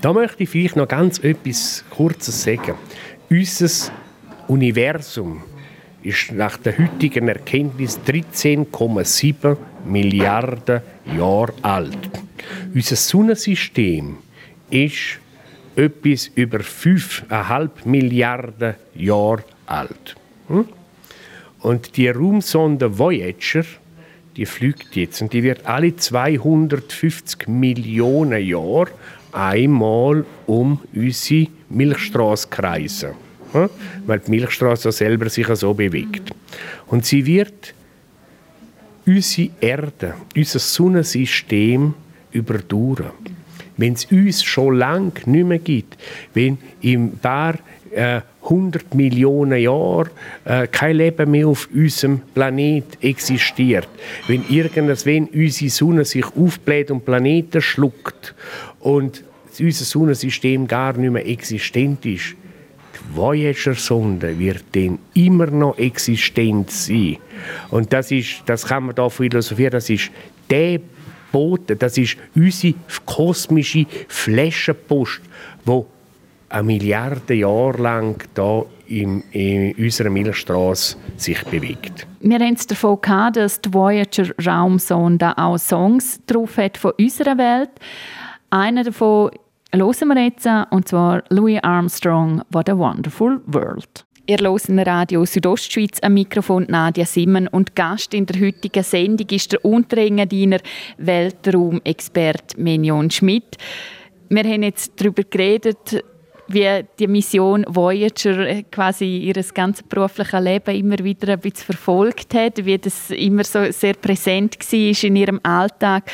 [0.00, 2.74] Da möchte ich vielleicht noch ganz etwas Kurzes sagen.
[3.28, 3.92] Unser
[4.46, 5.42] Universum
[6.04, 10.80] ist nach der heutigen Erkenntnis 13,7 Milliarden
[11.16, 11.98] Jahre alt.
[12.72, 14.18] Unser Sonnensystem
[14.70, 15.18] ist
[15.74, 20.14] etwas über 5,5 Milliarden Jahre alt.
[20.46, 20.68] Hm?
[21.62, 23.64] Und die Raumsonde Voyager,
[24.36, 28.92] die fliegt jetzt und die wird alle 250 Millionen Jahre
[29.36, 33.10] einmal um unsere Milchstraße kreisen.
[34.06, 36.30] Weil die Milchstraße selber sich so bewegt.
[36.88, 37.74] Und sie wird
[39.06, 41.94] unsere Erde, unser Sonnensystem
[42.32, 43.12] überdauern.
[43.76, 45.96] Wenn es uns schon lange nicht mehr gibt,
[46.34, 47.54] wenn in paar
[47.90, 50.10] äh, 100 Millionen Jahren
[50.44, 53.88] äh, kein Leben mehr auf unserem Planet existiert,
[54.28, 58.34] wenn irgendwann unsere Sonne sich aufbläht und Planeten schluckt
[58.86, 59.24] und
[59.58, 62.36] unser Sonnensystem gar nicht mehr existent ist,
[62.94, 67.16] die Voyager-Sonde wird dann immer noch existent sein.
[67.70, 70.12] Und das, ist, das kann man da philosophieren, das ist
[70.48, 70.78] der
[71.32, 75.20] Bote, das ist unsere kosmische Flaschenpost,
[75.64, 75.86] wo
[76.48, 82.06] eine Milliarde Jahre lang da in, in unserer Milchstraße sich bewegt.
[82.20, 87.70] Wir haben es davon gehabt, dass die Voyager-Raumsonde auch Songs drauf hat von unserer Welt.
[88.56, 89.32] Einer davon
[89.74, 94.06] hören wir jetzt, und zwar Louis Armstrong, What a Wonderful World.
[94.26, 99.52] Ihr hört Radio Südostschweiz am Mikrofon Nadia Simmen und Gast in der heutigen Sendung ist
[99.52, 100.60] der Unterengadiner
[100.96, 103.58] Weltraumexperte Menion Schmidt.
[104.30, 106.02] Wir haben jetzt darüber geredet,
[106.48, 112.64] wie die Mission Voyager quasi ihr ganzes berufliches Leben immer wieder ein bisschen verfolgt hat,
[112.64, 116.10] wie das immer so sehr präsent war in ihrem Alltag.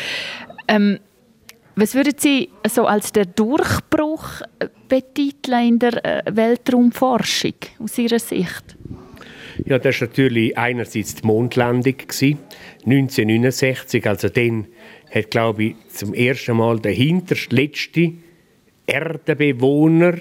[0.66, 0.98] Ähm,
[1.76, 8.18] was würden Sie so als der Durchbruch äh, betiteln in der äh, Weltraumforschung aus Ihrer
[8.18, 8.76] Sicht?
[9.64, 14.06] Ja, das war natürlich einerseits die Mondlandung 1969.
[14.06, 14.66] Also dann
[15.14, 18.12] hat, glaube ich, zum ersten Mal der hinterste letzte
[18.86, 20.14] Erdenbewohner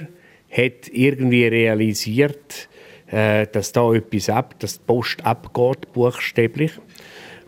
[0.49, 2.67] hat irgendwie realisiert,
[3.07, 6.73] äh, dass da etwas ab, dass die Post abgeht, buchstäblich.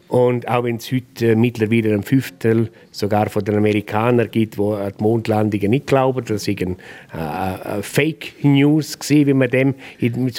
[0.07, 4.61] Und auch wenn es heute äh, mittlerweile ein Fünftel sogar von den Amerikanern gibt, die
[4.61, 9.75] an die Mondlandungen nicht glauben, das war ein, äh, Fake News gewesen, wie man dem,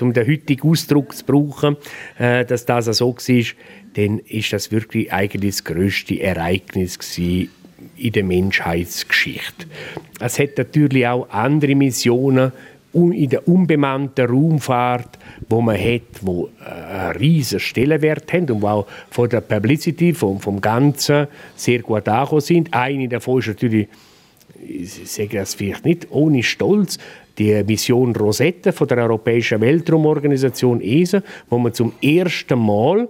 [0.01, 1.77] um den heutigen Ausdruck zu brauchen,
[2.19, 3.45] äh, dass das so war,
[3.95, 7.51] dann ist das wirklich eigentlich das größte Ereignis gewesen
[7.97, 9.67] in der Menschheitsgeschichte.
[10.21, 12.53] Es hat natürlich auch andere Missionen
[12.95, 15.19] in der unbemannten Raumfahrt,
[15.49, 20.15] wo man hat, wo äh, einen riesen Stellenwert haben und wo auch von der Publicity,
[20.15, 21.27] vom, vom Ganzen
[21.57, 22.73] sehr gut angekommen sind.
[22.73, 23.89] Eine davon ist natürlich,
[24.67, 26.99] ich sage das vielleicht nicht ohne Stolz,
[27.37, 33.09] die Mission Rosetta von der Europäischen Weltraumorganisation ESA, wo man zum ersten Mal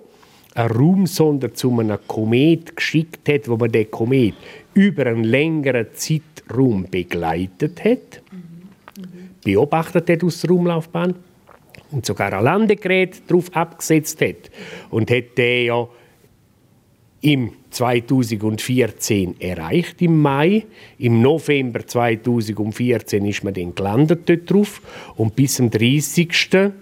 [0.54, 4.34] eine Raumsonde zu einem Komet geschickt hat, wo man den Komet
[4.72, 8.22] über einen längeren Zeitraum begleitet hat,
[9.44, 11.14] beobachtet hat aus der Raumlaufbahn
[11.90, 14.50] und sogar ein Landegerät darauf abgesetzt hat
[14.90, 15.88] und hat den ja
[17.20, 20.66] im 2014 erreicht im Mai.
[20.98, 24.82] Im November 2014 ist man dann gelandet dort drauf
[25.16, 26.72] und bis zum 30.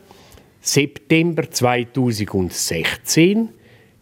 [0.61, 3.51] September 2016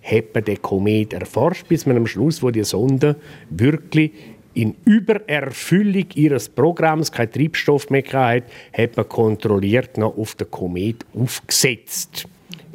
[0.02, 3.16] hat man den Komet erforscht, bis man am Schluss, wo die Sonde
[3.50, 4.12] wirklich
[4.55, 8.46] in Übererfüllung ihres Programms keinen Treibstoff mehr hatte,
[8.76, 12.26] hat man kontrolliert noch auf den Komet aufgesetzt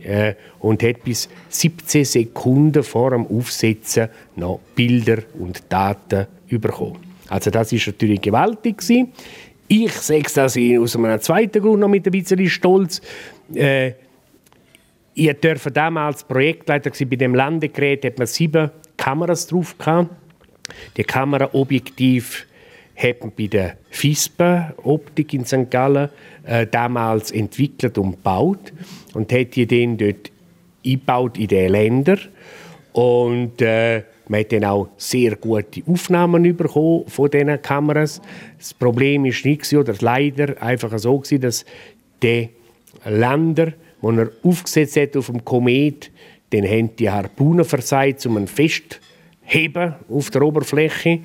[0.03, 6.97] äh, und hat bis 17 Sekunden vor dem Aufsetzen noch Bilder und Daten bekommen.
[7.27, 9.11] Also das ist natürlich gewaltig gewesen.
[9.67, 13.01] Ich sage das aus einem zweiten Grund noch mit ein bisschen Stolz.
[13.53, 13.93] Äh,
[15.15, 16.91] ich durfte damals Projektleiter.
[17.05, 20.09] Bei dem Landegerät hat man sieben Kameras drauf gehabt.
[20.97, 22.45] Die Kameraobjektiv
[22.95, 25.69] hat man bei der FISPA Optik in St.
[25.69, 26.09] Gallen
[26.45, 28.71] äh, damals entwickelt und gebaut
[29.13, 30.31] und hat die dann dort
[30.85, 32.17] eingebaut in den Länder
[32.93, 38.21] und äh, man hat dann auch sehr gute Aufnahmen bekommen von diesen Kameras.
[38.57, 41.65] Das Problem ist nicht oder leider einfach so gewesen, dass
[42.23, 42.49] die
[43.05, 46.11] Länder, die er aufgesetzt hat auf dem Komet,
[46.51, 48.47] dann haben die Harpunen versagt, um einen
[49.45, 51.19] festheben auf der Oberfläche.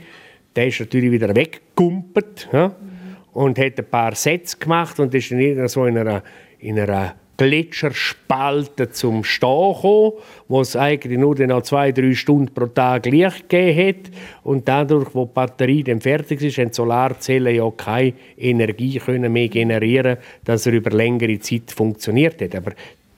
[0.55, 2.75] Der ist natürlich wieder weggekumpelt ja,
[3.33, 6.23] und hat ein paar Sätze gemacht und ist dann so in einer,
[6.59, 10.13] in einer Gletscherspalte zum Stehen gekommen,
[10.49, 14.13] wo es eigentlich nur noch zwei, drei Stunden pro Tag Licht gegeben hat.
[14.43, 19.33] Und dadurch, wo die Batterie dann fertig ist, haben die Solarzellen ja keine Energie können
[19.33, 22.55] mehr generieren dass er über längere Zeit funktioniert hat.
[22.57, 22.73] Aber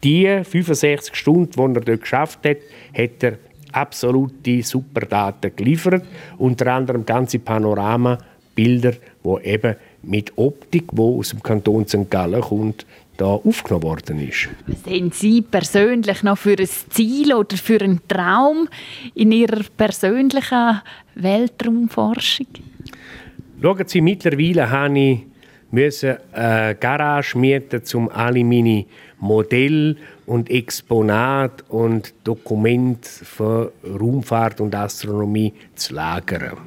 [0.05, 2.59] die 65 Stunden, die er dort geschafft hat,
[2.97, 3.39] hat er
[3.73, 6.05] absolute Superdaten geliefert.
[6.39, 12.11] Unter anderem ganze Panoramabilder, wo eben mit Optik, wo aus dem Kanton St.
[12.11, 14.49] Gallen kommt, da aufgenommen worden ist.
[14.67, 18.69] Was haben Sie persönlich noch für ein Ziel oder für einen Traum
[19.15, 20.81] in Ihrer persönlichen
[21.15, 22.47] Weltraumforschung?
[23.61, 25.21] Schauen Sie, mittlerweile habe ich
[25.73, 28.85] müssen eine Garage mieten, um alle meine
[29.23, 29.95] Modelle
[30.27, 36.59] und Exponate und Dokumente von Raumfahrt und Astronomie zu lagern.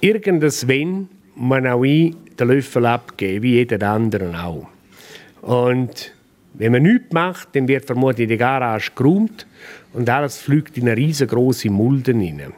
[0.00, 4.68] Irgendwann muss auch ich den Löffel abgeben, wie jeder andere auch.
[5.42, 6.14] Und
[6.54, 9.46] wenn man nichts macht, dann wird vermutlich die Garage geräumt
[9.94, 12.52] und alles fliegt in eine riesengroße Mulde hinein.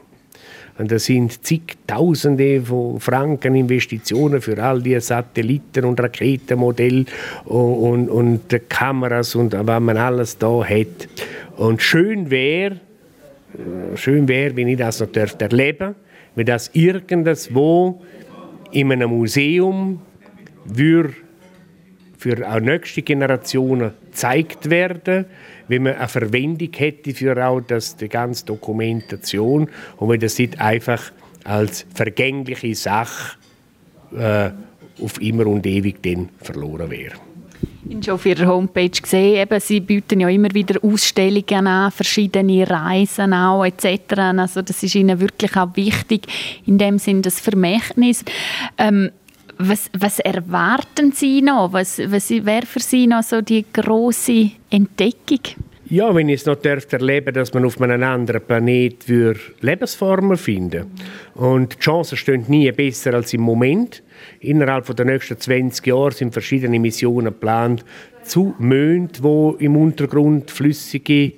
[0.77, 7.05] Und das sind zigtausende von Franken Investitionen für all die Satelliten und Raketenmodelle
[7.45, 11.09] und, und, und Kameras und was man alles da hat.
[11.57, 12.81] Und schön wäre,
[13.95, 15.95] schön wäre, wenn ich das noch erleben dürfte,
[16.35, 18.03] wenn das irgendwo
[18.73, 20.01] in einem Museum
[20.65, 21.15] würde
[22.19, 25.27] für auch nächste Generationen gezeigt werden,
[25.69, 30.61] wenn man eine Verwendung hätte für auch das, die ganze Dokumentation und wenn das nicht
[30.61, 31.13] einfach
[31.45, 33.37] als vergängliche Sache
[34.17, 34.51] äh,
[35.03, 37.15] auf immer und ewig dann verloren wäre.
[37.87, 41.91] Ich habe schon auf Ihrer Homepage gesehen, eben, Sie bieten ja immer wieder Ausstellungen an,
[41.91, 44.15] verschiedene Reisen auch etc.
[44.17, 46.27] Also das ist Ihnen wirklich auch wichtig,
[46.67, 48.25] in dem Sinn das Vermächtnis.
[48.79, 49.11] Ähm,
[49.59, 51.73] was, was, erwarten Sie noch?
[51.73, 55.41] Was, was wäre für Sie noch so die große Entdeckung?
[55.91, 59.05] Ja, wenn ich es noch erleben dass man auf einem anderen Planet
[59.61, 60.91] Lebensformen finden
[61.35, 64.03] Und die Chancen stehen nie besser als im Moment.
[64.41, 67.85] Innerhalb der nächsten 20 Jahre sind verschiedene Missionen geplant
[68.23, 71.33] zu Monden, wo im Untergrund flüssige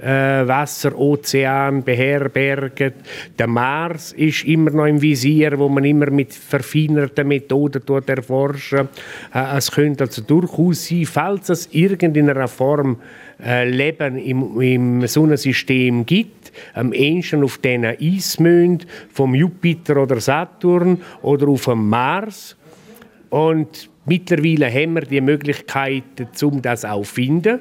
[0.00, 2.92] Wasser, Ozean beherbergen.
[3.38, 8.88] Der Mars ist immer noch im Visier, wo man immer mit verfeinerten Methoden erforschen.
[9.34, 12.98] Äh, es könnte also durchaus sein, falls es irgendeiner Form
[13.42, 21.00] äh, Leben im, im Sonnensystem gibt, am ehesten auf diesen Eismond vom Jupiter oder Saturn
[21.22, 22.56] oder auf dem Mars.
[23.30, 27.58] Und mittlerweile haben wir die Möglichkeiten, um das auch zu finden.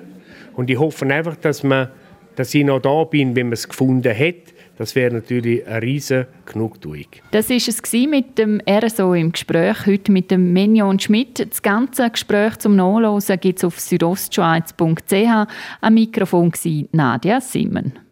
[0.55, 1.89] Und ich hoffe einfach, dass man
[2.37, 4.35] dass ich noch da bin, wenn man es gefunden hat.
[4.77, 7.07] Das wäre natürlich eine riesige Genugtuung.
[7.31, 11.39] Das war es mit dem RSO im Gespräch, heute mit dem Menion Schmidt.
[11.49, 15.47] Das ganze Gespräch zum Nachlesen gibt es auf südostschweiz.ch.
[15.81, 18.06] Am Mikrofon war Nadia Simmen.